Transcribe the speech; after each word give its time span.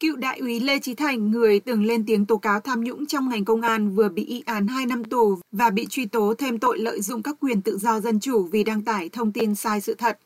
Cựu 0.00 0.16
đại 0.16 0.38
úy 0.38 0.60
Lê 0.60 0.78
Trí 0.78 0.94
Thành, 0.94 1.30
người 1.30 1.60
từng 1.60 1.84
lên 1.84 2.04
tiếng 2.06 2.26
tố 2.26 2.36
cáo 2.36 2.60
tham 2.60 2.84
nhũng 2.84 3.06
trong 3.06 3.28
ngành 3.28 3.44
công 3.44 3.60
an 3.60 3.94
vừa 3.94 4.08
bị 4.08 4.24
y 4.24 4.42
án 4.46 4.66
2 4.66 4.86
năm 4.86 5.04
tù 5.04 5.38
và 5.52 5.70
bị 5.70 5.86
truy 5.86 6.06
tố 6.06 6.34
thêm 6.38 6.58
tội 6.58 6.78
lợi 6.78 7.00
dụng 7.00 7.22
các 7.22 7.36
quyền 7.40 7.62
tự 7.62 7.78
do 7.78 8.00
dân 8.00 8.20
chủ 8.20 8.42
vì 8.42 8.64
đăng 8.64 8.82
tải 8.82 9.08
thông 9.08 9.32
tin 9.32 9.54
sai 9.54 9.80
sự 9.80 9.94
thật. 9.94 10.18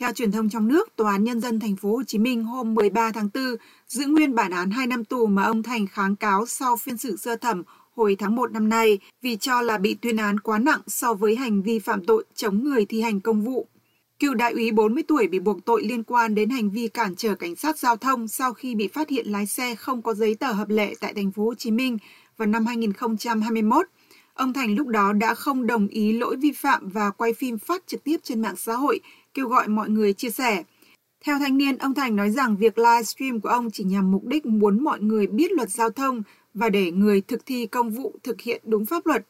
Theo 0.00 0.12
truyền 0.12 0.32
thông 0.32 0.48
trong 0.48 0.68
nước, 0.68 0.96
Tòa 0.96 1.12
án 1.12 1.24
Nhân 1.24 1.40
dân 1.40 1.60
thành 1.60 1.76
phố 1.76 1.96
Hồ 1.96 2.02
Chí 2.06 2.18
Minh 2.18 2.44
hôm 2.44 2.74
13 2.74 3.12
tháng 3.12 3.28
4 3.34 3.44
giữ 3.88 4.06
nguyên 4.06 4.34
bản 4.34 4.50
án 4.50 4.70
2 4.70 4.86
năm 4.86 5.04
tù 5.04 5.26
mà 5.26 5.42
ông 5.42 5.62
Thành 5.62 5.86
kháng 5.86 6.16
cáo 6.16 6.46
sau 6.46 6.76
phiên 6.76 6.96
xử 6.96 7.16
sơ 7.16 7.36
thẩm 7.36 7.62
hồi 7.96 8.16
tháng 8.18 8.36
1 8.36 8.52
năm 8.52 8.68
nay 8.68 8.98
vì 9.22 9.36
cho 9.36 9.60
là 9.60 9.78
bị 9.78 9.94
tuyên 9.94 10.16
án 10.16 10.40
quá 10.40 10.58
nặng 10.58 10.80
so 10.86 11.14
với 11.14 11.36
hành 11.36 11.62
vi 11.62 11.78
phạm 11.78 12.04
tội 12.04 12.24
chống 12.34 12.64
người 12.64 12.84
thi 12.84 13.00
hành 13.00 13.20
công 13.20 13.42
vụ. 13.42 13.66
Cựu 14.18 14.34
đại 14.34 14.52
úy 14.52 14.70
40 14.72 15.02
tuổi 15.08 15.28
bị 15.28 15.38
buộc 15.38 15.64
tội 15.64 15.82
liên 15.82 16.02
quan 16.02 16.34
đến 16.34 16.50
hành 16.50 16.70
vi 16.70 16.88
cản 16.88 17.16
trở 17.16 17.34
cảnh 17.34 17.56
sát 17.56 17.78
giao 17.78 17.96
thông 17.96 18.28
sau 18.28 18.52
khi 18.52 18.74
bị 18.74 18.88
phát 18.88 19.08
hiện 19.08 19.26
lái 19.26 19.46
xe 19.46 19.74
không 19.74 20.02
có 20.02 20.14
giấy 20.14 20.34
tờ 20.34 20.52
hợp 20.52 20.68
lệ 20.68 20.94
tại 21.00 21.14
thành 21.14 21.30
phố 21.30 21.44
Hồ 21.44 21.54
Chí 21.54 21.70
Minh 21.70 21.98
vào 22.36 22.46
năm 22.46 22.66
2021. 22.66 23.86
Ông 24.34 24.52
Thành 24.52 24.74
lúc 24.74 24.86
đó 24.86 25.12
đã 25.12 25.34
không 25.34 25.66
đồng 25.66 25.88
ý 25.88 26.12
lỗi 26.12 26.36
vi 26.36 26.52
phạm 26.52 26.88
và 26.88 27.10
quay 27.10 27.32
phim 27.32 27.58
phát 27.58 27.86
trực 27.86 28.04
tiếp 28.04 28.16
trên 28.22 28.42
mạng 28.42 28.56
xã 28.56 28.74
hội, 28.74 29.00
kêu 29.34 29.48
gọi 29.48 29.68
mọi 29.68 29.88
người 29.88 30.12
chia 30.12 30.30
sẻ. 30.30 30.62
Theo 31.24 31.38
thanh 31.38 31.56
niên, 31.56 31.78
ông 31.78 31.94
Thành 31.94 32.16
nói 32.16 32.30
rằng 32.30 32.56
việc 32.56 32.78
livestream 32.78 33.40
của 33.40 33.48
ông 33.48 33.70
chỉ 33.70 33.84
nhằm 33.84 34.10
mục 34.10 34.24
đích 34.24 34.46
muốn 34.46 34.84
mọi 34.84 35.00
người 35.00 35.26
biết 35.26 35.52
luật 35.52 35.70
giao 35.70 35.90
thông 35.90 36.22
và 36.54 36.68
để 36.68 36.90
người 36.90 37.20
thực 37.20 37.46
thi 37.46 37.66
công 37.66 37.90
vụ 37.90 38.14
thực 38.22 38.40
hiện 38.40 38.62
đúng 38.64 38.86
pháp 38.86 39.06
luật. 39.06 39.26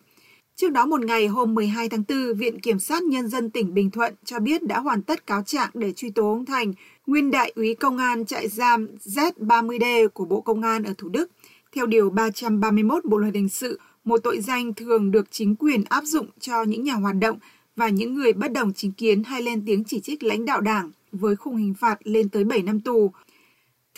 Trước 0.60 0.72
đó 0.72 0.86
một 0.86 1.04
ngày 1.04 1.26
hôm 1.26 1.54
12 1.54 1.88
tháng 1.88 2.02
4, 2.08 2.34
Viện 2.34 2.60
Kiểm 2.60 2.78
sát 2.78 3.02
Nhân 3.02 3.28
dân 3.28 3.50
tỉnh 3.50 3.74
Bình 3.74 3.90
Thuận 3.90 4.14
cho 4.24 4.38
biết 4.38 4.62
đã 4.62 4.78
hoàn 4.80 5.02
tất 5.02 5.26
cáo 5.26 5.42
trạng 5.42 5.70
để 5.74 5.92
truy 5.92 6.10
tố 6.10 6.32
ông 6.32 6.44
Thành, 6.44 6.72
nguyên 7.06 7.30
đại 7.30 7.52
úy 7.56 7.74
công 7.74 7.98
an 7.98 8.24
trại 8.24 8.48
giam 8.48 8.86
Z30D 9.04 10.08
của 10.08 10.24
Bộ 10.24 10.40
Công 10.40 10.62
an 10.62 10.84
ở 10.84 10.94
Thủ 10.98 11.08
Đức. 11.08 11.30
Theo 11.74 11.86
Điều 11.86 12.10
331 12.10 13.04
Bộ 13.04 13.18
Luật 13.18 13.34
Hình 13.34 13.48
sự, 13.48 13.80
một 14.04 14.20
tội 14.22 14.40
danh 14.40 14.74
thường 14.74 15.10
được 15.10 15.30
chính 15.30 15.56
quyền 15.56 15.84
áp 15.88 16.04
dụng 16.04 16.26
cho 16.40 16.62
những 16.62 16.84
nhà 16.84 16.94
hoạt 16.94 17.16
động 17.20 17.38
và 17.76 17.88
những 17.88 18.14
người 18.14 18.32
bất 18.32 18.52
đồng 18.52 18.72
chính 18.72 18.92
kiến 18.92 19.24
hay 19.24 19.42
lên 19.42 19.62
tiếng 19.66 19.84
chỉ 19.84 20.00
trích 20.00 20.22
lãnh 20.22 20.44
đạo 20.44 20.60
đảng 20.60 20.90
với 21.12 21.36
khung 21.36 21.56
hình 21.56 21.74
phạt 21.74 21.98
lên 22.04 22.28
tới 22.28 22.44
7 22.44 22.62
năm 22.62 22.80
tù. 22.80 23.12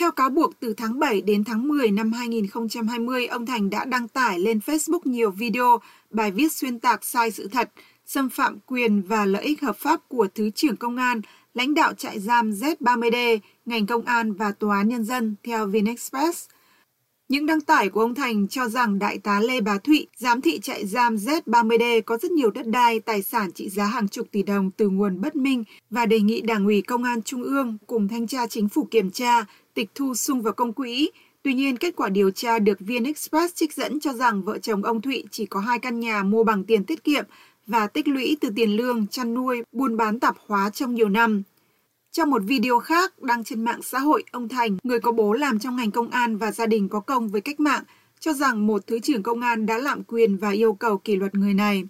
Theo 0.01 0.11
cáo 0.11 0.31
buộc, 0.31 0.61
từ 0.61 0.75
tháng 0.75 0.99
7 0.99 1.21
đến 1.21 1.45
tháng 1.45 1.69
10 1.69 1.91
năm 1.91 2.13
2020, 2.13 3.27
ông 3.27 3.47
Thành 3.47 3.71
đã 3.71 3.85
đăng 3.85 4.09
tải 4.09 4.39
lên 4.39 4.59
Facebook 4.67 5.01
nhiều 5.05 5.31
video, 5.31 5.81
bài 6.11 6.31
viết 6.31 6.53
xuyên 6.53 6.79
tạc 6.79 7.05
sai 7.05 7.31
sự 7.31 7.49
thật, 7.49 7.71
xâm 8.07 8.29
phạm 8.29 8.59
quyền 8.67 9.03
và 9.03 9.25
lợi 9.25 9.43
ích 9.43 9.63
hợp 9.63 9.77
pháp 9.77 10.01
của 10.09 10.29
Thứ 10.35 10.51
trưởng 10.51 10.77
Công 10.77 10.97
an, 10.97 11.21
lãnh 11.55 11.75
đạo 11.75 11.95
trại 11.95 12.19
giam 12.19 12.51
Z30D, 12.51 13.39
ngành 13.67 13.87
công 13.87 14.05
an 14.05 14.33
và 14.33 14.53
tòa 14.53 14.77
án 14.77 14.89
nhân 14.89 15.05
dân, 15.05 15.37
theo 15.43 15.67
VinExpress. 15.67 16.49
Những 17.29 17.47
đăng 17.47 17.61
tải 17.61 17.89
của 17.89 18.01
ông 18.01 18.15
Thành 18.15 18.49
cho 18.49 18.69
rằng 18.69 18.99
Đại 18.99 19.19
tá 19.19 19.41
Lê 19.41 19.61
Bá 19.61 19.79
Thụy, 19.79 20.07
giám 20.17 20.41
thị 20.41 20.61
trại 20.61 20.87
giam 20.87 21.17
Z30D 21.17 22.03
có 22.03 22.19
rất 22.19 22.31
nhiều 22.31 22.51
đất 22.51 22.67
đai, 22.67 23.01
tài 23.01 23.23
sản 23.23 23.53
trị 23.53 23.69
giá 23.69 23.85
hàng 23.85 24.09
chục 24.09 24.27
tỷ 24.31 24.43
đồng 24.43 24.71
từ 24.71 24.89
nguồn 24.89 25.21
bất 25.21 25.37
minh 25.37 25.65
và 25.91 26.07
đề 26.07 26.21
nghị 26.21 26.41
Đảng 26.41 26.65
ủy 26.65 26.83
Công 26.83 27.05
an 27.05 27.23
Trung 27.23 27.43
ương 27.43 27.79
cùng 27.87 28.09
thanh 28.09 28.27
tra 28.27 28.47
chính 28.47 28.69
phủ 28.69 28.89
kiểm 28.91 29.11
tra, 29.11 29.45
tịch 29.81 29.91
thu 29.95 30.15
sung 30.15 30.43
vào 30.43 30.53
công 30.53 30.73
quỹ. 30.73 31.11
Tuy 31.43 31.55
nhiên, 31.55 31.77
kết 31.77 31.97
quả 31.97 32.09
điều 32.09 32.31
tra 32.31 32.59
được 32.59 32.81
VN 32.81 33.05
Express 33.05 33.55
trích 33.55 33.75
dẫn 33.75 34.01
cho 34.01 34.13
rằng 34.13 34.43
vợ 34.43 34.59
chồng 34.59 34.83
ông 34.83 35.01
Thụy 35.01 35.25
chỉ 35.31 35.47
có 35.47 35.61
hai 35.61 35.79
căn 35.79 36.01
nhà 36.01 36.23
mua 36.23 36.45
bằng 36.45 36.65
tiền 36.65 36.85
tiết 36.85 37.05
kiệm 37.05 37.25
và 37.67 37.87
tích 37.87 38.09
lũy 38.09 38.37
từ 38.41 38.51
tiền 38.57 38.77
lương, 38.77 39.07
chăn 39.07 39.35
nuôi, 39.35 39.63
buôn 39.73 39.97
bán 39.97 40.21
tạp 40.21 40.37
hóa 40.47 40.71
trong 40.71 40.95
nhiều 40.95 41.09
năm. 41.09 41.43
Trong 42.13 42.31
một 42.31 42.43
video 42.47 42.79
khác 42.79 43.23
đăng 43.23 43.45
trên 43.45 43.65
mạng 43.65 43.83
xã 43.83 43.99
hội, 43.99 44.25
ông 44.33 44.49
Thành, 44.49 44.77
người 44.83 45.01
có 45.01 45.13
bố 45.13 45.33
làm 45.33 45.59
trong 45.59 45.77
ngành 45.77 45.91
công 45.91 46.11
an 46.11 46.37
và 46.37 46.53
gia 46.53 46.67
đình 46.67 46.89
có 46.89 47.01
công 47.01 47.29
với 47.29 47.41
cách 47.41 47.61
mạng, 47.61 47.83
cho 48.21 48.33
rằng 48.33 48.67
một 48.67 48.87
thứ 48.87 48.99
trưởng 48.99 49.23
công 49.23 49.41
an 49.41 49.67
đã 49.67 49.79
lạm 49.79 50.03
quyền 50.05 50.37
và 50.37 50.51
yêu 50.51 50.73
cầu 50.73 50.99
kỷ 50.99 51.17
luật 51.17 51.35
người 51.35 51.55
này. 51.55 51.85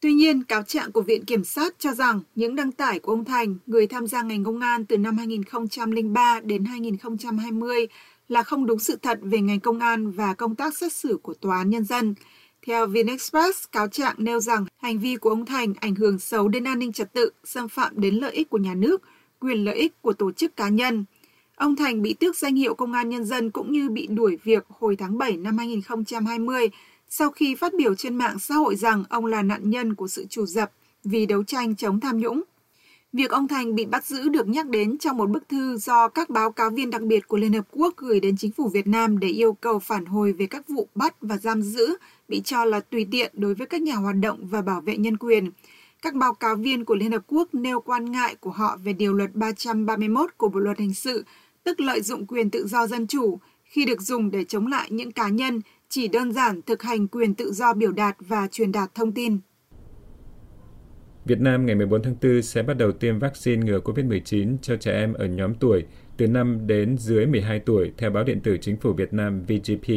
Tuy 0.00 0.14
nhiên, 0.14 0.42
cáo 0.42 0.62
trạng 0.62 0.92
của 0.92 1.02
Viện 1.02 1.24
Kiểm 1.24 1.44
sát 1.44 1.74
cho 1.78 1.94
rằng 1.94 2.20
những 2.34 2.56
đăng 2.56 2.72
tải 2.72 2.98
của 2.98 3.12
ông 3.12 3.24
Thành, 3.24 3.56
người 3.66 3.86
tham 3.86 4.06
gia 4.06 4.22
ngành 4.22 4.44
công 4.44 4.60
an 4.60 4.84
từ 4.84 4.98
năm 4.98 5.18
2003 5.18 6.40
đến 6.40 6.64
2020, 6.64 7.86
là 8.28 8.42
không 8.42 8.66
đúng 8.66 8.78
sự 8.78 8.96
thật 9.02 9.18
về 9.22 9.40
ngành 9.40 9.60
công 9.60 9.78
an 9.78 10.10
và 10.10 10.34
công 10.34 10.54
tác 10.54 10.76
xét 10.76 10.92
xử 10.92 11.18
của 11.22 11.34
Tòa 11.34 11.56
án 11.56 11.70
Nhân 11.70 11.84
dân. 11.84 12.14
Theo 12.66 12.86
VnExpress, 12.86 13.64
cáo 13.72 13.88
trạng 13.88 14.14
nêu 14.18 14.40
rằng 14.40 14.64
hành 14.76 14.98
vi 14.98 15.16
của 15.16 15.30
ông 15.30 15.46
Thành 15.46 15.74
ảnh 15.80 15.94
hưởng 15.94 16.18
xấu 16.18 16.48
đến 16.48 16.64
an 16.64 16.78
ninh 16.78 16.92
trật 16.92 17.12
tự, 17.12 17.30
xâm 17.44 17.68
phạm 17.68 17.92
đến 18.00 18.14
lợi 18.14 18.32
ích 18.32 18.50
của 18.50 18.58
nhà 18.58 18.74
nước, 18.74 19.02
quyền 19.40 19.64
lợi 19.64 19.76
ích 19.76 20.02
của 20.02 20.12
tổ 20.12 20.32
chức 20.32 20.56
cá 20.56 20.68
nhân. 20.68 21.04
Ông 21.56 21.76
Thành 21.76 22.02
bị 22.02 22.14
tước 22.14 22.36
danh 22.36 22.56
hiệu 22.56 22.74
công 22.74 22.92
an 22.92 23.08
nhân 23.08 23.24
dân 23.24 23.50
cũng 23.50 23.72
như 23.72 23.90
bị 23.90 24.06
đuổi 24.06 24.38
việc 24.44 24.66
hồi 24.68 24.96
tháng 24.96 25.18
7 25.18 25.36
năm 25.36 25.58
2020 25.58 26.70
sau 27.08 27.30
khi 27.30 27.54
phát 27.54 27.74
biểu 27.74 27.94
trên 27.94 28.16
mạng 28.16 28.38
xã 28.38 28.54
hội 28.54 28.76
rằng 28.76 29.04
ông 29.08 29.26
là 29.26 29.42
nạn 29.42 29.70
nhân 29.70 29.94
của 29.94 30.08
sự 30.08 30.26
trù 30.30 30.46
dập 30.46 30.72
vì 31.04 31.26
đấu 31.26 31.44
tranh 31.44 31.76
chống 31.76 32.00
tham 32.00 32.18
nhũng. 32.18 32.42
Việc 33.12 33.30
ông 33.30 33.48
Thành 33.48 33.74
bị 33.74 33.84
bắt 33.84 34.04
giữ 34.04 34.28
được 34.28 34.48
nhắc 34.48 34.66
đến 34.66 34.98
trong 34.98 35.16
một 35.16 35.30
bức 35.30 35.48
thư 35.48 35.76
do 35.76 36.08
các 36.08 36.30
báo 36.30 36.52
cáo 36.52 36.70
viên 36.70 36.90
đặc 36.90 37.02
biệt 37.02 37.28
của 37.28 37.36
Liên 37.36 37.52
Hợp 37.52 37.66
Quốc 37.70 37.94
gửi 37.96 38.20
đến 38.20 38.36
chính 38.36 38.50
phủ 38.50 38.68
Việt 38.68 38.86
Nam 38.86 39.18
để 39.18 39.28
yêu 39.28 39.52
cầu 39.52 39.78
phản 39.78 40.06
hồi 40.06 40.32
về 40.32 40.46
các 40.46 40.68
vụ 40.68 40.88
bắt 40.94 41.14
và 41.20 41.36
giam 41.36 41.62
giữ 41.62 41.96
bị 42.28 42.40
cho 42.44 42.64
là 42.64 42.80
tùy 42.80 43.06
tiện 43.10 43.32
đối 43.34 43.54
với 43.54 43.66
các 43.66 43.82
nhà 43.82 43.94
hoạt 43.94 44.16
động 44.16 44.46
và 44.46 44.62
bảo 44.62 44.80
vệ 44.80 44.96
nhân 44.96 45.16
quyền. 45.16 45.50
Các 46.02 46.14
báo 46.14 46.34
cáo 46.34 46.56
viên 46.56 46.84
của 46.84 46.94
Liên 46.94 47.12
Hợp 47.12 47.22
Quốc 47.26 47.54
nêu 47.54 47.80
quan 47.80 48.12
ngại 48.12 48.34
của 48.40 48.50
họ 48.50 48.78
về 48.84 48.92
điều 48.92 49.12
luật 49.12 49.34
331 49.34 50.30
của 50.36 50.48
Bộ 50.48 50.60
Luật 50.60 50.78
Hình 50.78 50.94
sự, 50.94 51.24
tức 51.64 51.80
lợi 51.80 52.00
dụng 52.00 52.26
quyền 52.26 52.50
tự 52.50 52.66
do 52.66 52.86
dân 52.86 53.06
chủ 53.06 53.38
khi 53.64 53.84
được 53.84 54.00
dùng 54.00 54.30
để 54.30 54.44
chống 54.44 54.66
lại 54.66 54.88
những 54.90 55.12
cá 55.12 55.28
nhân 55.28 55.60
chỉ 55.88 56.08
đơn 56.08 56.32
giản 56.32 56.62
thực 56.62 56.82
hành 56.82 57.08
quyền 57.08 57.34
tự 57.34 57.52
do 57.52 57.74
biểu 57.74 57.92
đạt 57.92 58.16
và 58.20 58.48
truyền 58.50 58.72
đạt 58.72 58.94
thông 58.94 59.12
tin. 59.12 59.38
Việt 61.24 61.40
Nam 61.40 61.66
ngày 61.66 61.74
14 61.74 62.02
tháng 62.02 62.14
4 62.22 62.42
sẽ 62.42 62.62
bắt 62.62 62.74
đầu 62.74 62.92
tiêm 62.92 63.18
vaccine 63.18 63.66
ngừa 63.66 63.80
COVID-19 63.80 64.56
cho 64.62 64.76
trẻ 64.76 64.92
em 64.92 65.12
ở 65.12 65.26
nhóm 65.26 65.54
tuổi 65.54 65.84
từ 66.16 66.26
5 66.26 66.66
đến 66.66 66.98
dưới 66.98 67.26
12 67.26 67.60
tuổi 67.60 67.92
theo 67.96 68.10
báo 68.10 68.24
điện 68.24 68.40
tử 68.40 68.58
chính 68.60 68.76
phủ 68.76 68.92
Việt 68.92 69.12
Nam 69.12 69.42
VGP. 69.42 69.88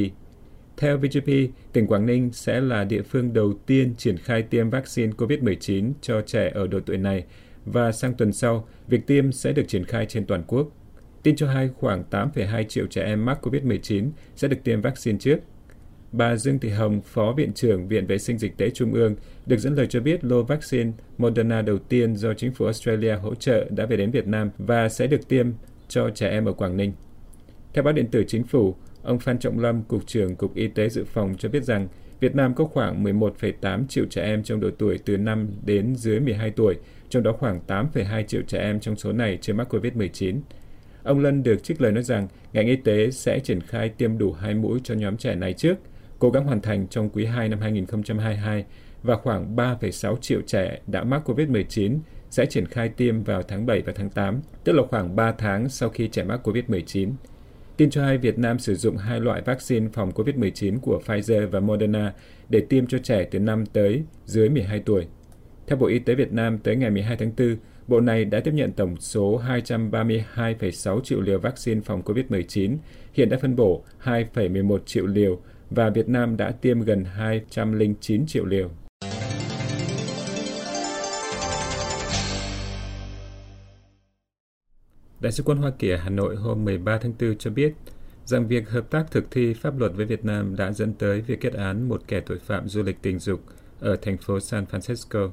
Theo 0.78 0.98
VGP, 0.98 1.28
tỉnh 1.74 1.88
Quảng 1.88 2.06
Ninh 2.06 2.30
sẽ 2.34 2.62
là 2.62 2.84
địa 2.84 3.02
phương 3.02 3.34
đầu 3.34 3.54
tiên 3.66 3.96
triển 3.98 4.18
khai 4.18 4.44
tiêm 4.44 4.70
vaccine 4.70 5.12
COVID-19 5.18 5.92
cho 6.02 6.22
trẻ 6.22 6.52
ở 6.54 6.68
độ 6.68 6.80
tuổi 6.86 6.98
này 6.98 7.26
và 7.66 7.92
sang 7.92 8.14
tuần 8.14 8.34
sau, 8.34 8.68
việc 8.88 9.08
tiêm 9.08 9.32
sẽ 9.32 9.52
được 9.52 9.68
triển 9.68 9.86
khai 9.86 10.06
trên 10.06 10.26
toàn 10.26 10.44
quốc. 10.48 10.68
Tin 11.24 11.36
cho 11.36 11.48
hay 11.48 11.70
khoảng 11.80 12.04
8,2 12.12 12.64
triệu 12.64 12.88
trẻ 12.88 13.04
em 13.04 13.26
mắc 13.26 13.46
COVID-19 13.46 14.10
sẽ 14.36 14.48
được 14.48 14.58
tiêm 14.64 14.82
vaccine 14.82 15.18
trước 15.20 15.40
Bà 16.12 16.36
Dương 16.36 16.60
Thị 16.60 16.70
Hồng, 16.70 17.02
Phó 17.02 17.34
Viện 17.38 17.54
trưởng 17.54 17.88
Viện 17.88 18.08
Vệ 18.08 18.18
sinh 18.18 18.38
Dịch 18.38 18.58
tễ 18.58 18.70
Trung 18.70 18.94
ương, 18.94 19.16
được 19.46 19.58
dẫn 19.58 19.76
lời 19.76 19.88
cho 19.88 20.00
biết 20.00 20.24
lô 20.24 20.44
vaccine 20.44 20.92
Moderna 21.18 21.62
đầu 21.62 21.78
tiên 21.78 22.16
do 22.16 22.34
chính 22.34 22.52
phủ 22.52 22.66
Australia 22.66 23.14
hỗ 23.14 23.36
trợ 23.36 23.66
đã 23.70 23.86
về 23.86 23.98
đến 23.98 24.12
Việt 24.12 24.28
Nam 24.28 24.50
và 24.58 24.90
sẽ 24.90 25.08
được 25.08 25.28
tiêm 25.28 25.48
cho 25.88 26.10
trẻ 26.10 26.30
em 26.30 26.46
ở 26.46 26.54
Quảng 26.54 26.78
Ninh. 26.78 26.94
Theo 27.74 27.84
báo 27.84 27.94
điện 27.94 28.08
tử 28.12 28.24
chính 28.28 28.44
phủ, 28.44 28.76
ông 29.04 29.20
Phan 29.20 29.40
Trọng 29.40 29.60
Lâm, 29.60 29.84
Cục 29.84 30.08
trưởng 30.08 30.36
Cục 30.36 30.56
Y 30.56 30.68
tế 30.68 30.90
Dự 30.90 31.04
phòng 31.04 31.36
cho 31.38 31.50
biết 31.50 31.64
rằng 31.64 31.88
Việt 32.20 32.36
Nam 32.36 32.54
có 32.54 32.66
khoảng 32.66 33.04
11,8 33.04 33.88
triệu 33.88 34.06
trẻ 34.10 34.22
em 34.22 34.44
trong 34.44 34.60
độ 34.60 34.70
tuổi 34.78 35.00
từ 35.06 35.18
5 35.18 35.48
đến 35.66 35.96
dưới 35.96 36.20
12 36.20 36.52
tuổi, 36.52 36.76
trong 37.10 37.24
đó 37.24 37.32
khoảng 37.32 37.60
8,2 37.68 38.24
triệu 38.24 38.42
trẻ 38.48 38.60
em 38.60 38.80
trong 38.80 38.96
số 38.96 39.12
này 39.12 39.38
chưa 39.42 39.54
mắc 39.54 39.74
COVID-19. 39.74 40.40
Ông 41.04 41.20
Lân 41.20 41.44
được 41.44 41.64
trích 41.64 41.82
lời 41.82 41.92
nói 41.92 42.04
rằng 42.04 42.28
ngành 42.54 42.68
y 42.68 42.76
tế 42.76 43.12
sẽ 43.12 43.40
triển 43.40 43.62
khai 43.62 43.90
tiêm 43.90 44.18
đủ 44.18 44.32
hai 44.32 44.54
mũi 44.54 44.80
cho 44.84 44.96
nhóm 44.96 45.18
trẻ 45.18 45.36
này 45.36 45.54
trước– 45.54 45.76
cố 46.20 46.30
gắng 46.30 46.44
hoàn 46.44 46.62
thành 46.62 46.88
trong 46.88 47.10
quý 47.10 47.26
2 47.26 47.50
năm 47.50 47.60
2022 47.60 48.66
và 49.04 49.16
khoảng 49.16 49.56
3,6 49.56 50.16
triệu 50.16 50.42
trẻ 50.48 50.80
đã 50.88 51.04
mắc 51.04 51.30
COVID-19 51.30 52.00
sẽ 52.30 52.46
triển 52.46 52.66
khai 52.66 52.90
tiêm 52.90 53.24
vào 53.24 53.44
tháng 53.44 53.66
7 53.66 53.82
và 53.82 53.94
tháng 53.96 54.10
8, 54.10 54.42
tức 54.64 54.74
là 54.74 54.84
khoảng 54.90 55.16
3 55.16 55.32
tháng 55.32 55.70
sau 55.70 55.90
khi 55.90 56.08
trẻ 56.08 56.24
mắc 56.24 56.48
COVID-19. 56.48 57.12
Tin 57.78 57.90
cho 57.90 58.06
hay 58.06 58.18
Việt 58.18 58.40
Nam 58.40 58.60
sử 58.60 58.76
dụng 58.76 58.98
hai 58.98 59.20
loại 59.20 59.42
vaccine 59.42 59.88
phòng 59.94 60.12
COVID-19 60.12 60.80
của 60.80 61.02
Pfizer 61.06 61.48
và 61.48 61.60
Moderna 61.60 62.14
để 62.50 62.62
tiêm 62.70 62.88
cho 62.88 62.98
trẻ 62.98 63.28
từ 63.32 63.40
5 63.40 63.66
tới 63.66 64.04
dưới 64.26 64.50
12 64.50 64.80
tuổi. 64.80 65.08
Theo 65.68 65.78
Bộ 65.78 65.88
Y 65.88 66.00
tế 66.00 66.16
Việt 66.16 66.32
Nam, 66.32 66.58
tới 66.58 66.76
ngày 66.76 66.90
12 66.90 67.18
tháng 67.18 67.32
4, 67.38 67.58
Bộ 67.88 68.00
này 68.00 68.26
đã 68.26 68.40
tiếp 68.40 68.52
nhận 68.54 68.72
tổng 68.72 68.96
số 69.00 69.42
232,6 69.48 71.02
triệu 71.02 71.22
liều 71.22 71.40
vaccine 71.40 71.82
phòng 71.82 72.02
COVID-19, 72.02 72.78
hiện 73.14 73.30
đã 73.30 73.38
phân 73.42 73.56
bổ 73.56 73.84
2,11 74.04 74.78
triệu 74.86 75.06
liều 75.06 75.40
và 75.70 75.90
Việt 75.90 76.10
Nam 76.10 76.38
đã 76.38 76.52
tiêm 76.52 76.82
gần 76.82 77.06
209 77.06 78.26
triệu 78.28 78.46
liều. 78.46 78.70
Đại 85.22 85.32
sứ 85.32 85.44
quân 85.44 85.58
Hoa 85.58 85.72
Kỳ 85.80 85.90
ở 85.90 85.98
Hà 85.98 86.10
Nội 86.10 86.36
hôm 86.36 86.66
13 86.66 86.98
tháng 86.98 87.14
4 87.20 87.38
cho 87.38 87.52
biết 87.52 87.74
rằng 88.26 88.48
việc 88.48 88.70
hợp 88.70 88.90
tác 88.90 89.12
thực 89.12 89.32
thi 89.32 89.54
pháp 89.54 89.80
luật 89.80 89.92
với 89.96 90.06
Việt 90.06 90.26
Nam 90.26 90.56
đã 90.56 90.72
dẫn 90.72 90.94
tới 90.94 91.22
việc 91.22 91.42
kết 91.42 91.54
án 91.54 91.90
một 91.90 92.02
kẻ 92.08 92.20
tội 92.20 92.40
phạm 92.40 92.68
du 92.68 92.84
lịch 92.84 93.02
tình 93.02 93.20
dục 93.20 93.42
ở 93.80 93.96
thành 93.96 94.18
phố 94.18 94.40
San 94.40 94.66
Francisco. 94.72 95.30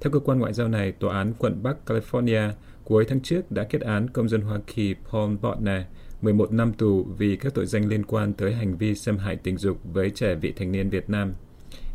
Theo 0.00 0.10
cơ 0.12 0.18
quan 0.18 0.38
ngoại 0.38 0.52
giao 0.52 0.68
này, 0.68 0.92
Tòa 0.92 1.16
án 1.16 1.32
quận 1.38 1.62
Bắc 1.62 1.76
California 1.86 2.50
cuối 2.84 3.04
tháng 3.08 3.20
trước 3.20 3.50
đã 3.50 3.64
kết 3.64 3.80
án 3.80 4.10
công 4.10 4.28
dân 4.28 4.40
Hoa 4.40 4.58
Kỳ 4.66 4.94
Paul 5.10 5.36
Botner 5.42 5.82
11 6.24 6.52
năm 6.52 6.72
tù 6.72 7.06
vì 7.18 7.36
các 7.36 7.54
tội 7.54 7.66
danh 7.66 7.88
liên 7.88 8.04
quan 8.04 8.32
tới 8.32 8.54
hành 8.54 8.76
vi 8.76 8.94
xâm 8.94 9.18
hại 9.18 9.36
tình 9.36 9.56
dục 9.56 9.78
với 9.92 10.10
trẻ 10.10 10.34
vị 10.34 10.52
thành 10.56 10.72
niên 10.72 10.90
Việt 10.90 11.10
Nam. 11.10 11.32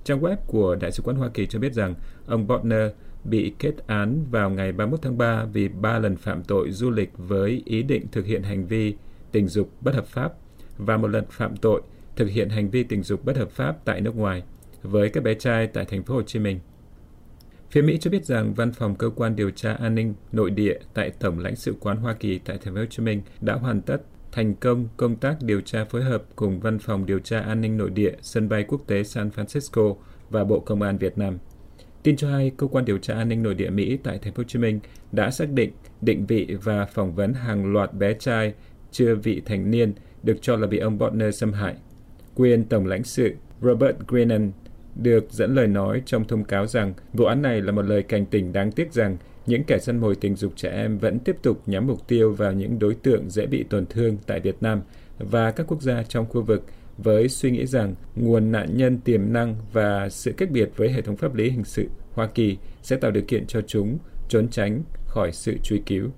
Trang 0.03 0.21
web 0.21 0.35
của 0.47 0.75
Đại 0.75 0.91
sứ 0.91 1.03
quán 1.03 1.15
Hoa 1.17 1.29
Kỳ 1.33 1.45
cho 1.45 1.59
biết 1.59 1.73
rằng 1.73 1.95
ông 2.25 2.47
Botner 2.47 2.91
bị 3.23 3.53
kết 3.59 3.87
án 3.87 4.25
vào 4.31 4.49
ngày 4.49 4.71
31 4.71 5.01
tháng 5.01 5.17
3 5.17 5.45
vì 5.45 5.67
ba 5.67 5.99
lần 5.99 6.15
phạm 6.15 6.43
tội 6.43 6.71
du 6.71 6.89
lịch 6.89 7.09
với 7.17 7.61
ý 7.65 7.83
định 7.83 8.05
thực 8.11 8.25
hiện 8.25 8.43
hành 8.43 8.67
vi 8.67 8.95
tình 9.31 9.47
dục 9.47 9.69
bất 9.81 9.95
hợp 9.95 10.05
pháp 10.05 10.33
và 10.77 10.97
một 10.97 11.07
lần 11.07 11.25
phạm 11.29 11.57
tội 11.57 11.81
thực 12.15 12.29
hiện 12.29 12.49
hành 12.49 12.69
vi 12.69 12.83
tình 12.83 13.03
dục 13.03 13.25
bất 13.25 13.37
hợp 13.37 13.51
pháp 13.51 13.85
tại 13.85 14.01
nước 14.01 14.15
ngoài 14.15 14.43
với 14.81 15.09
các 15.09 15.23
bé 15.23 15.33
trai 15.33 15.67
tại 15.67 15.85
thành 15.85 16.03
phố 16.03 16.13
Hồ 16.13 16.21
Chí 16.21 16.39
Minh. 16.39 16.59
Phía 17.71 17.81
Mỹ 17.81 17.97
cho 18.01 18.11
biết 18.11 18.25
rằng 18.25 18.53
văn 18.53 18.71
phòng 18.71 18.95
cơ 18.95 19.09
quan 19.09 19.35
điều 19.35 19.51
tra 19.51 19.73
an 19.73 19.95
ninh 19.95 20.13
nội 20.31 20.51
địa 20.51 20.79
tại 20.93 21.11
Tổng 21.19 21.39
lãnh 21.39 21.55
sự 21.55 21.75
quán 21.79 21.97
Hoa 21.97 22.13
Kỳ 22.13 22.39
tại 22.39 22.57
thành 22.57 22.73
phố 22.73 22.79
Hồ 22.79 22.85
Chí 22.89 23.03
Minh 23.03 23.21
đã 23.41 23.53
hoàn 23.53 23.81
tất 23.81 23.97
thành 24.31 24.55
công 24.55 24.87
công 24.97 25.15
tác 25.15 25.37
điều 25.41 25.61
tra 25.61 25.85
phối 25.85 26.03
hợp 26.03 26.23
cùng 26.35 26.59
văn 26.59 26.79
phòng 26.79 27.05
điều 27.05 27.19
tra 27.19 27.39
an 27.39 27.61
ninh 27.61 27.77
nội 27.77 27.89
địa 27.89 28.13
sân 28.21 28.49
bay 28.49 28.65
quốc 28.67 28.81
tế 28.87 29.03
San 29.03 29.29
Francisco 29.29 29.95
và 30.29 30.43
Bộ 30.43 30.59
Công 30.59 30.81
an 30.81 30.97
Việt 30.97 31.17
Nam. 31.17 31.37
Tin 32.03 32.15
cho 32.15 32.31
hay, 32.31 32.51
cơ 32.57 32.67
quan 32.67 32.85
điều 32.85 32.97
tra 32.97 33.13
an 33.13 33.29
ninh 33.29 33.43
nội 33.43 33.53
địa 33.53 33.69
Mỹ 33.69 33.97
tại 34.03 34.19
thành 34.19 34.33
phố 34.33 34.39
Hồ 34.39 34.43
Chí 34.47 34.59
Minh 34.59 34.79
đã 35.11 35.31
xác 35.31 35.51
định, 35.51 35.71
định 36.01 36.25
vị 36.25 36.57
và 36.63 36.85
phỏng 36.85 37.15
vấn 37.15 37.33
hàng 37.33 37.73
loạt 37.73 37.93
bé 37.93 38.13
trai 38.13 38.53
chưa 38.91 39.15
vị 39.15 39.41
thành 39.45 39.71
niên 39.71 39.93
được 40.23 40.37
cho 40.41 40.55
là 40.55 40.67
bị 40.67 40.77
ông 40.77 40.97
Botner 40.97 41.35
xâm 41.37 41.53
hại. 41.53 41.75
Quyền 42.35 42.63
Tổng 42.63 42.85
lãnh 42.85 43.03
sự 43.03 43.33
Robert 43.61 43.95
Greenan 44.07 44.51
được 44.95 45.31
dẫn 45.31 45.55
lời 45.55 45.67
nói 45.67 46.01
trong 46.05 46.27
thông 46.27 46.43
cáo 46.43 46.67
rằng 46.67 46.93
vụ 47.13 47.25
án 47.25 47.41
này 47.41 47.61
là 47.61 47.71
một 47.71 47.81
lời 47.81 48.03
cảnh 48.03 48.25
tỉnh 48.25 48.53
đáng 48.53 48.71
tiếc 48.71 48.93
rằng 48.93 49.17
những 49.49 49.63
kẻ 49.63 49.79
săn 49.79 49.99
mồi 49.99 50.15
tình 50.15 50.35
dục 50.35 50.53
trẻ 50.55 50.69
em 50.69 50.97
vẫn 50.97 51.19
tiếp 51.19 51.35
tục 51.41 51.61
nhắm 51.65 51.87
mục 51.87 52.07
tiêu 52.07 52.31
vào 52.33 52.53
những 52.53 52.79
đối 52.79 52.95
tượng 52.95 53.29
dễ 53.29 53.45
bị 53.45 53.63
tổn 53.63 53.85
thương 53.85 54.17
tại 54.27 54.39
Việt 54.39 54.55
Nam 54.61 54.81
và 55.19 55.51
các 55.51 55.67
quốc 55.67 55.81
gia 55.81 56.03
trong 56.03 56.25
khu 56.29 56.41
vực 56.41 56.63
với 56.97 57.29
suy 57.29 57.51
nghĩ 57.51 57.65
rằng 57.65 57.95
nguồn 58.15 58.51
nạn 58.51 58.77
nhân 58.77 58.99
tiềm 58.99 59.33
năng 59.33 59.55
và 59.73 60.09
sự 60.09 60.31
cách 60.31 60.51
biệt 60.51 60.69
với 60.75 60.91
hệ 60.91 61.01
thống 61.01 61.17
pháp 61.17 61.35
lý 61.35 61.49
hình 61.49 61.63
sự 61.63 61.87
Hoa 62.13 62.27
Kỳ 62.27 62.57
sẽ 62.81 62.95
tạo 62.95 63.11
điều 63.11 63.23
kiện 63.27 63.47
cho 63.47 63.61
chúng 63.61 63.97
trốn 64.29 64.47
tránh 64.49 64.83
khỏi 65.05 65.31
sự 65.31 65.57
truy 65.63 65.81
cứu. 65.85 66.09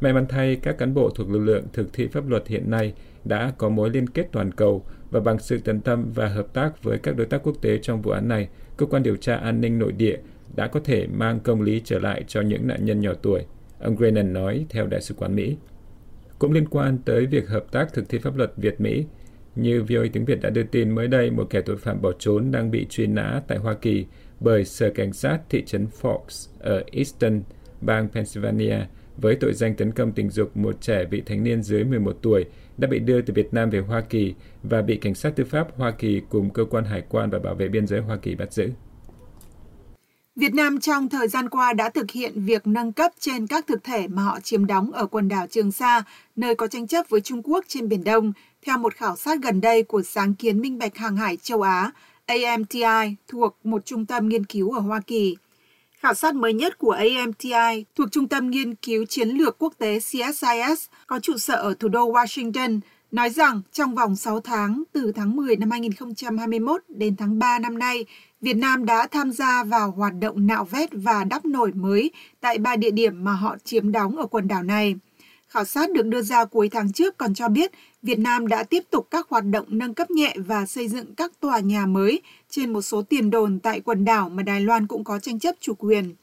May 0.00 0.12
mắn 0.12 0.26
thay, 0.28 0.56
các 0.56 0.78
cán 0.78 0.94
bộ 0.94 1.10
thuộc 1.10 1.30
lực 1.30 1.38
lượng 1.38 1.64
thực 1.72 1.92
thi 1.92 2.06
pháp 2.06 2.28
luật 2.28 2.48
hiện 2.48 2.70
nay 2.70 2.94
đã 3.24 3.52
có 3.58 3.68
mối 3.68 3.90
liên 3.90 4.08
kết 4.08 4.28
toàn 4.32 4.52
cầu 4.52 4.84
và 5.10 5.20
bằng 5.20 5.38
sự 5.38 5.58
tận 5.64 5.80
tâm 5.80 6.12
và 6.14 6.28
hợp 6.28 6.54
tác 6.54 6.82
với 6.82 6.98
các 6.98 7.16
đối 7.16 7.26
tác 7.26 7.42
quốc 7.42 7.56
tế 7.62 7.78
trong 7.82 8.02
vụ 8.02 8.10
án 8.10 8.28
này, 8.28 8.48
cơ 8.76 8.86
quan 8.86 9.02
điều 9.02 9.16
tra 9.16 9.36
an 9.36 9.60
ninh 9.60 9.78
nội 9.78 9.92
địa 9.92 10.18
đã 10.54 10.66
có 10.66 10.80
thể 10.80 11.06
mang 11.06 11.40
công 11.40 11.62
lý 11.62 11.80
trở 11.84 11.98
lại 11.98 12.24
cho 12.26 12.40
những 12.40 12.66
nạn 12.66 12.84
nhân 12.84 13.00
nhỏ 13.00 13.12
tuổi, 13.22 13.44
ông 13.78 13.96
Grennan 13.96 14.32
nói 14.32 14.66
theo 14.68 14.86
Đại 14.86 15.00
sứ 15.00 15.14
quán 15.14 15.34
Mỹ. 15.34 15.56
Cũng 16.38 16.52
liên 16.52 16.68
quan 16.68 16.98
tới 17.04 17.26
việc 17.26 17.48
hợp 17.48 17.72
tác 17.72 17.92
thực 17.92 18.08
thi 18.08 18.18
pháp 18.18 18.36
luật 18.36 18.52
Việt-Mỹ, 18.56 19.04
như 19.56 19.82
VOA 19.82 20.06
tiếng 20.12 20.24
Việt 20.24 20.40
đã 20.42 20.50
đưa 20.50 20.62
tin 20.62 20.90
mới 20.90 21.08
đây, 21.08 21.30
một 21.30 21.46
kẻ 21.50 21.60
tội 21.60 21.76
phạm 21.76 22.02
bỏ 22.02 22.12
trốn 22.18 22.50
đang 22.50 22.70
bị 22.70 22.86
truy 22.90 23.06
nã 23.06 23.42
tại 23.48 23.58
Hoa 23.58 23.74
Kỳ 23.74 24.06
bởi 24.40 24.64
Sở 24.64 24.90
Cảnh 24.90 25.12
sát 25.12 25.38
thị 25.48 25.64
trấn 25.66 25.86
Fox 26.00 26.48
ở 26.58 26.84
Easton, 26.92 27.42
bang 27.80 28.08
Pennsylvania, 28.08 28.76
với 29.16 29.34
tội 29.34 29.52
danh 29.52 29.74
tấn 29.74 29.92
công 29.92 30.12
tình 30.12 30.30
dục 30.30 30.56
một 30.56 30.80
trẻ 30.80 31.04
vị 31.04 31.22
thành 31.26 31.44
niên 31.44 31.62
dưới 31.62 31.84
11 31.84 32.18
tuổi 32.22 32.44
đã 32.78 32.88
bị 32.88 32.98
đưa 32.98 33.22
từ 33.22 33.34
Việt 33.34 33.54
Nam 33.54 33.70
về 33.70 33.78
Hoa 33.78 34.00
Kỳ 34.00 34.34
và 34.62 34.82
bị 34.82 34.96
cảnh 34.96 35.14
sát 35.14 35.36
tư 35.36 35.44
pháp 35.44 35.68
Hoa 35.76 35.90
Kỳ 35.90 36.20
cùng 36.28 36.50
cơ 36.50 36.64
quan 36.64 36.84
hải 36.84 37.02
quan 37.08 37.30
và 37.30 37.38
bảo 37.38 37.54
vệ 37.54 37.68
biên 37.68 37.86
giới 37.86 38.00
Hoa 38.00 38.16
Kỳ 38.16 38.34
bắt 38.34 38.52
giữ. 38.52 38.68
Việt 40.36 40.54
Nam 40.54 40.80
trong 40.80 41.08
thời 41.08 41.28
gian 41.28 41.48
qua 41.48 41.72
đã 41.72 41.90
thực 41.90 42.10
hiện 42.10 42.44
việc 42.44 42.66
nâng 42.66 42.92
cấp 42.92 43.12
trên 43.18 43.46
các 43.46 43.66
thực 43.66 43.84
thể 43.84 44.08
mà 44.08 44.22
họ 44.22 44.40
chiếm 44.40 44.66
đóng 44.66 44.92
ở 44.92 45.06
quần 45.06 45.28
đảo 45.28 45.46
Trường 45.50 45.72
Sa, 45.72 46.04
nơi 46.36 46.54
có 46.54 46.66
tranh 46.66 46.86
chấp 46.86 47.06
với 47.08 47.20
Trung 47.20 47.42
Quốc 47.44 47.64
trên 47.68 47.88
Biển 47.88 48.04
Đông, 48.04 48.32
theo 48.66 48.78
một 48.78 48.94
khảo 48.94 49.16
sát 49.16 49.38
gần 49.42 49.60
đây 49.60 49.82
của 49.82 50.02
sáng 50.02 50.34
kiến 50.34 50.60
minh 50.60 50.78
bạch 50.78 50.96
hàng 50.96 51.16
hải 51.16 51.36
châu 51.36 51.62
Á, 51.62 51.90
AMTI, 52.26 53.16
thuộc 53.28 53.56
một 53.64 53.84
trung 53.84 54.06
tâm 54.06 54.28
nghiên 54.28 54.44
cứu 54.44 54.72
ở 54.72 54.80
Hoa 54.80 55.00
Kỳ. 55.06 55.36
Khảo 55.98 56.14
sát 56.14 56.34
mới 56.34 56.52
nhất 56.52 56.78
của 56.78 56.90
AMTI 56.90 57.84
thuộc 57.94 58.12
Trung 58.12 58.28
tâm 58.28 58.50
Nghiên 58.50 58.74
cứu 58.74 59.04
Chiến 59.06 59.28
lược 59.28 59.58
Quốc 59.58 59.74
tế 59.78 59.98
CSIS 59.98 60.86
có 61.06 61.18
trụ 61.18 61.38
sở 61.38 61.54
ở 61.54 61.74
thủ 61.74 61.88
đô 61.88 62.12
Washington 62.12 62.80
nói 63.12 63.30
rằng 63.30 63.62
trong 63.72 63.94
vòng 63.94 64.16
6 64.16 64.40
tháng 64.40 64.82
từ 64.92 65.12
tháng 65.12 65.36
10 65.36 65.56
năm 65.56 65.70
2021 65.70 66.82
đến 66.88 67.16
tháng 67.16 67.38
3 67.38 67.58
năm 67.58 67.78
nay, 67.78 68.06
Việt 68.42 68.56
Nam 68.56 68.84
đã 68.84 69.06
tham 69.06 69.32
gia 69.32 69.64
vào 69.64 69.90
hoạt 69.90 70.12
động 70.20 70.46
nạo 70.46 70.64
vét 70.64 70.88
và 70.92 71.24
đắp 71.24 71.44
nổi 71.44 71.72
mới 71.72 72.10
tại 72.40 72.58
ba 72.58 72.76
địa 72.76 72.90
điểm 72.90 73.24
mà 73.24 73.32
họ 73.32 73.56
chiếm 73.64 73.92
đóng 73.92 74.16
ở 74.16 74.26
quần 74.26 74.48
đảo 74.48 74.62
này. 74.62 74.94
Khảo 75.48 75.64
sát 75.64 75.92
được 75.92 76.06
đưa 76.06 76.22
ra 76.22 76.44
cuối 76.44 76.68
tháng 76.68 76.92
trước 76.92 77.18
còn 77.18 77.34
cho 77.34 77.48
biết 77.48 77.72
Việt 78.02 78.18
Nam 78.18 78.46
đã 78.46 78.62
tiếp 78.62 78.82
tục 78.90 79.06
các 79.10 79.28
hoạt 79.28 79.44
động 79.44 79.66
nâng 79.68 79.94
cấp 79.94 80.10
nhẹ 80.10 80.34
và 80.36 80.66
xây 80.66 80.88
dựng 80.88 81.14
các 81.14 81.32
tòa 81.40 81.60
nhà 81.60 81.86
mới 81.86 82.22
trên 82.50 82.72
một 82.72 82.82
số 82.82 83.02
tiền 83.02 83.30
đồn 83.30 83.58
tại 83.58 83.80
quần 83.80 84.04
đảo 84.04 84.28
mà 84.28 84.42
Đài 84.42 84.60
Loan 84.60 84.86
cũng 84.86 85.04
có 85.04 85.18
tranh 85.18 85.38
chấp 85.38 85.54
chủ 85.60 85.74
quyền. 85.74 86.14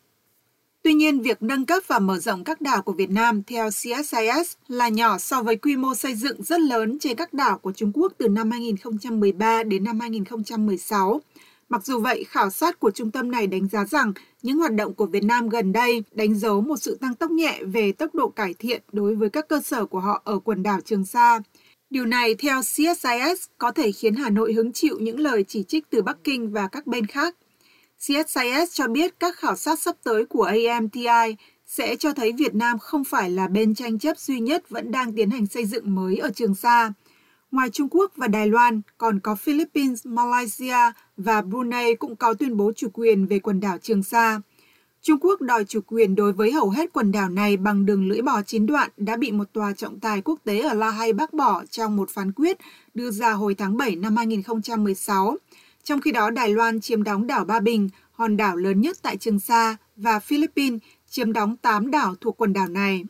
Tuy 0.84 0.94
nhiên, 0.94 1.20
việc 1.20 1.44
nâng 1.44 1.66
cấp 1.66 1.84
và 1.88 2.00
mở 2.00 2.20
rộng 2.20 2.44
các 2.44 2.62
đảo 2.62 2.82
của 2.82 2.94
Việt 2.94 3.10
Nam 3.10 3.44
theo 3.44 3.70
CSIS 3.70 4.54
là 4.68 4.90
nhỏ 4.90 5.18
so 5.18 5.44
với 5.44 5.56
quy 5.56 5.76
mô 5.76 5.96
xây 5.96 6.16
dựng 6.16 6.44
rất 6.44 6.60
lớn 6.60 7.00
trên 7.00 7.18
các 7.18 7.34
đảo 7.34 7.58
của 7.58 7.72
Trung 7.72 7.92
Quốc 7.94 8.14
từ 8.18 8.28
năm 8.28 8.52
2013 8.52 9.64
đến 9.64 9.84
năm 9.84 10.00
2016. 10.00 11.22
Mặc 11.70 11.86
dù 11.86 12.00
vậy, 12.00 12.24
khảo 12.24 12.50
sát 12.50 12.80
của 12.80 12.92
trung 12.92 13.12
tâm 13.12 13.32
này 13.32 13.48
đánh 13.48 13.68
giá 13.68 13.86
rằng 13.86 14.14
những 14.42 14.58
hoạt 14.58 14.74
động 14.74 14.94
của 14.94 15.06
Việt 15.06 15.24
Nam 15.24 15.50
gần 15.50 15.72
đây 15.72 16.04
đánh 16.12 16.36
dấu 16.36 16.62
một 16.62 16.78
sự 16.78 16.98
tăng 17.02 17.16
tốc 17.16 17.32
nhẹ 17.32 17.60
về 17.64 17.92
tốc 17.92 18.16
độ 18.16 18.30
cải 18.30 18.54
thiện 18.54 18.82
đối 18.92 19.16
với 19.16 19.30
các 19.30 19.48
cơ 19.48 19.62
sở 19.62 19.86
của 19.86 20.00
họ 20.00 20.22
ở 20.26 20.40
quần 20.40 20.64
đảo 20.64 20.80
Trường 20.86 21.06
Sa. 21.06 21.40
Điều 21.90 22.06
này 22.06 22.36
theo 22.36 22.62
CSIS 22.62 23.46
có 23.58 23.72
thể 23.72 23.92
khiến 23.92 24.16
Hà 24.16 24.30
Nội 24.30 24.54
hứng 24.54 24.72
chịu 24.72 24.98
những 25.00 25.20
lời 25.20 25.46
chỉ 25.48 25.64
trích 25.64 25.90
từ 25.90 26.02
Bắc 26.02 26.18
Kinh 26.24 26.52
và 26.52 26.68
các 26.68 26.88
bên 26.88 27.06
khác. 27.06 27.36
CSIS 27.98 28.72
cho 28.72 28.88
biết 28.88 29.20
các 29.20 29.36
khảo 29.36 29.56
sát 29.56 29.80
sắp 29.80 29.96
tới 30.04 30.26
của 30.26 30.44
AMTI 30.44 31.36
sẽ 31.66 31.96
cho 31.96 32.14
thấy 32.14 32.32
Việt 32.32 32.56
Nam 32.56 32.80
không 32.80 33.04
phải 33.04 33.30
là 33.30 33.48
bên 33.48 33.76
tranh 33.76 34.00
chấp 34.00 34.18
duy 34.18 34.40
nhất 34.40 34.70
vẫn 34.70 34.92
đang 34.92 35.14
tiến 35.14 35.30
hành 35.30 35.48
xây 35.48 35.66
dựng 35.66 35.96
mới 35.96 36.18
ở 36.18 36.30
Trường 36.36 36.56
Sa. 36.56 36.94
Ngoài 37.52 37.70
Trung 37.70 37.88
Quốc 37.92 38.12
và 38.16 38.28
Đài 38.28 38.48
Loan, 38.48 38.82
còn 38.98 39.20
có 39.20 39.36
Philippines, 39.36 40.06
Malaysia 40.08 40.92
và 41.18 41.42
Brunei 41.42 41.96
cũng 41.96 42.16
có 42.16 42.34
tuyên 42.34 42.58
bố 42.58 42.72
chủ 42.76 42.88
quyền 42.94 43.26
về 43.26 43.40
quần 43.40 43.60
đảo 43.60 43.78
Trường 43.78 44.04
Sa. 44.04 44.42
Trung 45.02 45.20
Quốc 45.22 45.42
đòi 45.42 45.66
chủ 45.66 45.80
quyền 45.88 46.16
đối 46.16 46.34
với 46.34 46.52
hầu 46.52 46.70
hết 46.70 46.94
quần 46.94 47.12
đảo 47.12 47.30
này 47.30 47.58
bằng 47.58 47.86
đường 47.86 48.08
lưỡi 48.10 48.22
bò 48.22 48.42
chín 48.42 48.66
đoạn 48.66 48.90
đã 48.98 49.16
bị 49.16 49.32
một 49.32 49.54
tòa 49.54 49.74
trọng 49.74 50.00
tài 50.00 50.22
quốc 50.22 50.40
tế 50.44 50.60
ở 50.60 50.74
La 50.74 50.92
Hay 50.92 51.14
bác 51.14 51.34
bỏ 51.34 51.64
trong 51.70 51.96
một 51.96 52.10
phán 52.10 52.32
quyết 52.32 52.58
đưa 52.94 53.12
ra 53.12 53.32
hồi 53.32 53.56
tháng 53.56 53.78
7 53.78 53.96
năm 53.96 54.16
2016. 54.16 55.38
Trong 55.84 56.02
khi 56.02 56.12
đó, 56.12 56.30
Đài 56.30 56.50
Loan 56.50 56.82
chiếm 56.82 57.04
đóng 57.04 57.28
đảo 57.28 57.46
Ba 57.46 57.60
Bình, 57.60 57.90
hòn 58.12 58.38
đảo 58.38 58.56
lớn 58.56 58.82
nhất 58.82 58.98
tại 59.02 59.18
Trường 59.18 59.40
Sa, 59.40 59.78
và 59.96 60.20
Philippines 60.20 60.82
chiếm 61.10 61.34
đóng 61.34 61.58
8 61.58 61.92
đảo 61.92 62.16
thuộc 62.22 62.42
quần 62.42 62.54
đảo 62.54 62.68
này. 62.68 63.04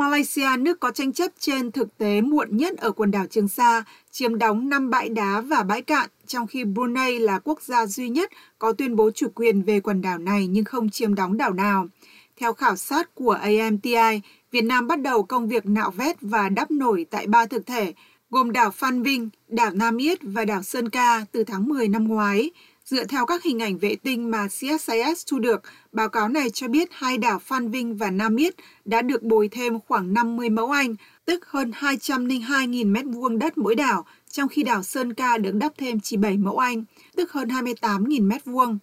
Malaysia, 0.00 0.56
nước 0.58 0.80
có 0.80 0.90
tranh 0.90 1.12
chấp 1.12 1.32
trên 1.38 1.72
thực 1.72 1.98
tế 1.98 2.20
muộn 2.20 2.56
nhất 2.56 2.78
ở 2.78 2.90
quần 2.90 3.10
đảo 3.10 3.26
Trường 3.30 3.48
Sa, 3.48 3.84
chiếm 4.10 4.38
đóng 4.38 4.68
5 4.68 4.90
bãi 4.90 5.08
đá 5.08 5.40
và 5.40 5.62
bãi 5.62 5.82
cạn, 5.82 6.10
trong 6.26 6.46
khi 6.46 6.64
Brunei 6.64 7.18
là 7.18 7.38
quốc 7.38 7.62
gia 7.62 7.86
duy 7.86 8.08
nhất 8.08 8.30
có 8.58 8.72
tuyên 8.72 8.96
bố 8.96 9.10
chủ 9.10 9.28
quyền 9.34 9.62
về 9.62 9.80
quần 9.80 10.02
đảo 10.02 10.18
này 10.18 10.46
nhưng 10.46 10.64
không 10.64 10.90
chiếm 10.90 11.14
đóng 11.14 11.36
đảo 11.36 11.52
nào. 11.52 11.88
Theo 12.36 12.52
khảo 12.52 12.76
sát 12.76 13.14
của 13.14 13.30
AMTI, 13.30 14.20
Việt 14.50 14.62
Nam 14.62 14.86
bắt 14.86 15.00
đầu 15.00 15.22
công 15.22 15.48
việc 15.48 15.66
nạo 15.66 15.90
vét 15.90 16.16
và 16.20 16.48
đắp 16.48 16.70
nổi 16.70 17.06
tại 17.10 17.26
ba 17.26 17.46
thực 17.46 17.66
thể, 17.66 17.92
gồm 18.30 18.52
đảo 18.52 18.70
Phan 18.70 19.02
Vinh, 19.02 19.28
đảo 19.48 19.70
Nam 19.70 19.96
Yết 19.96 20.18
và 20.22 20.44
đảo 20.44 20.62
Sơn 20.62 20.88
Ca 20.88 21.24
từ 21.32 21.44
tháng 21.44 21.68
10 21.68 21.88
năm 21.88 22.08
ngoái. 22.08 22.50
Dựa 22.90 23.04
theo 23.04 23.26
các 23.26 23.42
hình 23.42 23.62
ảnh 23.62 23.78
vệ 23.78 23.96
tinh 23.96 24.30
mà 24.30 24.46
CSIS 24.48 25.26
thu 25.26 25.38
được, 25.38 25.62
báo 25.92 26.08
cáo 26.08 26.28
này 26.28 26.50
cho 26.50 26.68
biết 26.68 26.88
hai 26.92 27.18
đảo 27.18 27.38
Phan 27.38 27.70
Vinh 27.70 27.96
và 27.96 28.10
Nam 28.10 28.36
Yết 28.36 28.54
đã 28.84 29.02
được 29.02 29.22
bồi 29.22 29.48
thêm 29.48 29.80
khoảng 29.88 30.14
50 30.14 30.50
mẫu 30.50 30.70
Anh, 30.70 30.94
tức 31.24 31.46
hơn 31.46 31.70
202.000 31.70 32.92
mét 32.92 33.04
vuông 33.06 33.38
đất 33.38 33.58
mỗi 33.58 33.74
đảo, 33.74 34.06
trong 34.30 34.48
khi 34.48 34.62
đảo 34.62 34.82
Sơn 34.82 35.14
Ca 35.14 35.38
được 35.38 35.54
đắp 35.54 35.72
thêm 35.78 36.00
chỉ 36.00 36.16
7 36.16 36.36
mẫu 36.36 36.58
Anh, 36.58 36.84
tức 37.16 37.32
hơn 37.32 37.48
28.000 37.48 38.28
mét 38.28 38.44
vuông. 38.44 38.78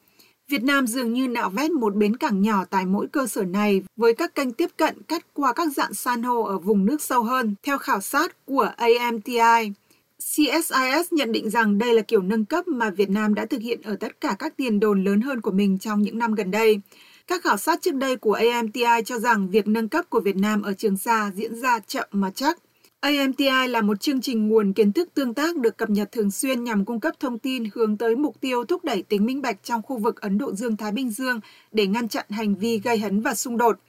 Việt 0.50 0.64
Nam 0.64 0.88
dường 0.88 1.14
như 1.14 1.28
nạo 1.28 1.50
vét 1.50 1.72
một 1.72 1.96
bến 1.96 2.18
cảng 2.18 2.42
nhỏ 2.42 2.66
tại 2.70 2.86
mỗi 2.86 3.08
cơ 3.12 3.28
sở 3.28 3.44
này 3.44 3.84
với 3.96 4.14
các 4.14 4.36
kênh 4.36 4.54
tiếp 4.54 4.70
cận 4.78 5.04
cắt 5.04 5.26
qua 5.34 5.54
các 5.54 5.74
dạng 5.74 5.94
san 5.94 6.24
hô 6.24 6.44
ở 6.44 6.58
vùng 6.58 6.86
nước 6.86 7.02
sâu 7.02 7.24
hơn, 7.24 7.56
theo 7.64 7.78
khảo 7.78 8.02
sát 8.02 8.46
của 8.46 8.72
AMTI. 8.78 9.72
CSIS 10.20 11.12
nhận 11.12 11.32
định 11.32 11.50
rằng 11.50 11.78
đây 11.78 11.94
là 11.94 12.02
kiểu 12.02 12.22
nâng 12.22 12.46
cấp 12.46 12.68
mà 12.68 12.90
Việt 12.90 13.10
Nam 13.10 13.34
đã 13.34 13.46
thực 13.46 13.62
hiện 13.62 13.82
ở 13.82 13.96
tất 13.96 14.22
cả 14.22 14.36
các 14.40 14.58
tiền 14.58 14.80
đồn 14.80 15.04
lớn 15.04 15.22
hơn 15.22 15.42
của 15.42 15.52
mình 15.52 15.78
trong 15.78 16.02
những 16.02 16.18
năm 16.18 16.36
gần 16.36 16.52
đây. 16.52 16.80
Các 17.28 17.44
khảo 17.44 17.58
sát 17.58 17.82
trước 17.82 17.96
đây 17.96 18.16
của 18.16 18.34
AMTI 18.34 19.04
cho 19.06 19.20
rằng 19.20 19.50
việc 19.50 19.68
nâng 19.68 19.90
cấp 19.90 20.06
của 20.10 20.20
Việt 20.20 20.36
Nam 20.36 20.62
ở 20.62 20.74
Trường 20.74 20.98
Sa 20.98 21.32
diễn 21.36 21.56
ra 21.56 21.80
chậm 21.80 22.08
mà 22.12 22.32
chắc. 22.36 22.58
AMTI 23.00 23.68
là 23.70 23.82
một 23.82 24.02
chương 24.02 24.22
trình 24.22 24.48
nguồn 24.48 24.74
kiến 24.74 24.94
thức 24.94 25.10
tương 25.14 25.34
tác 25.34 25.58
được 25.58 25.78
cập 25.78 25.90
nhật 25.90 26.12
thường 26.12 26.32
xuyên 26.32 26.64
nhằm 26.64 26.86
cung 26.86 27.00
cấp 27.00 27.16
thông 27.20 27.40
tin 27.40 27.64
hướng 27.74 27.98
tới 27.98 28.16
mục 28.16 28.42
tiêu 28.42 28.66
thúc 28.66 28.84
đẩy 28.84 29.04
tính 29.04 29.26
minh 29.26 29.42
bạch 29.42 29.64
trong 29.64 29.82
khu 29.82 29.98
vực 29.98 30.22
Ấn 30.22 30.38
Độ 30.38 30.54
Dương-Thái 30.54 30.92
Bình 30.92 31.10
Dương 31.10 31.40
để 31.72 31.88
ngăn 31.88 32.08
chặn 32.08 32.26
hành 32.30 32.56
vi 32.56 32.80
gây 32.80 32.98
hấn 32.98 33.22
và 33.22 33.36
xung 33.36 33.58
đột. 33.58 33.80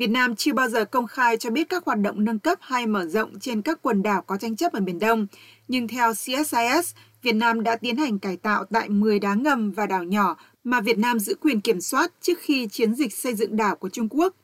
Việt 0.00 0.10
Nam 0.10 0.36
chưa 0.36 0.52
bao 0.52 0.68
giờ 0.68 0.84
công 0.84 1.06
khai 1.06 1.36
cho 1.36 1.50
biết 1.50 1.68
các 1.68 1.84
hoạt 1.84 1.98
động 1.98 2.24
nâng 2.24 2.38
cấp 2.38 2.58
hay 2.60 2.86
mở 2.86 3.06
rộng 3.06 3.40
trên 3.40 3.62
các 3.62 3.78
quần 3.82 4.02
đảo 4.02 4.22
có 4.22 4.36
tranh 4.36 4.56
chấp 4.56 4.72
ở 4.72 4.80
Biển 4.80 4.98
Đông, 4.98 5.26
nhưng 5.68 5.88
theo 5.88 6.12
CSIS, 6.12 6.94
Việt 7.22 7.32
Nam 7.32 7.62
đã 7.62 7.76
tiến 7.76 7.96
hành 7.96 8.18
cải 8.18 8.36
tạo 8.36 8.64
tại 8.70 8.88
10 8.88 9.18
đá 9.18 9.34
ngầm 9.34 9.70
và 9.70 9.86
đảo 9.86 10.04
nhỏ 10.04 10.36
mà 10.64 10.80
Việt 10.80 10.98
Nam 10.98 11.18
giữ 11.18 11.34
quyền 11.40 11.60
kiểm 11.60 11.80
soát 11.80 12.12
trước 12.20 12.38
khi 12.38 12.66
chiến 12.66 12.94
dịch 12.94 13.14
xây 13.14 13.34
dựng 13.34 13.56
đảo 13.56 13.76
của 13.76 13.88
Trung 13.88 14.08
Quốc. 14.10 14.34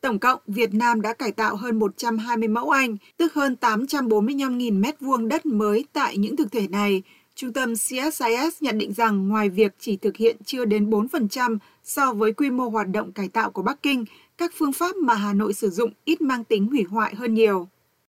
Tổng 0.00 0.18
cộng, 0.18 0.40
Việt 0.46 0.74
Nam 0.74 1.02
đã 1.02 1.12
cải 1.12 1.32
tạo 1.32 1.56
hơn 1.56 1.78
120 1.78 2.48
mẫu 2.48 2.70
Anh, 2.70 2.96
tức 3.16 3.34
hơn 3.34 3.56
845.000 3.60 4.80
mét 4.80 5.00
vuông 5.00 5.28
đất 5.28 5.46
mới 5.46 5.84
tại 5.92 6.16
những 6.16 6.36
thực 6.36 6.52
thể 6.52 6.68
này. 6.68 7.02
Trung 7.34 7.52
tâm 7.52 7.74
CSIS 7.74 8.56
nhận 8.60 8.78
định 8.78 8.92
rằng 8.92 9.28
ngoài 9.28 9.48
việc 9.48 9.72
chỉ 9.78 9.96
thực 9.96 10.16
hiện 10.16 10.36
chưa 10.44 10.64
đến 10.64 10.90
4% 10.90 11.58
so 11.84 12.12
với 12.12 12.32
quy 12.32 12.50
mô 12.50 12.68
hoạt 12.68 12.88
động 12.88 13.12
cải 13.12 13.28
tạo 13.28 13.50
của 13.50 13.62
Bắc 13.62 13.82
Kinh, 13.82 14.04
các 14.38 14.52
phương 14.54 14.72
pháp 14.72 14.96
mà 14.96 15.14
Hà 15.14 15.32
Nội 15.32 15.54
sử 15.54 15.70
dụng 15.70 15.90
ít 16.04 16.20
mang 16.20 16.44
tính 16.44 16.66
hủy 16.66 16.82
hoại 16.82 17.14
hơn 17.14 17.34
nhiều. 17.34 17.68